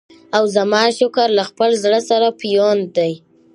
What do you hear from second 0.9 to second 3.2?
شکر له خپل زړه سره پیوند دی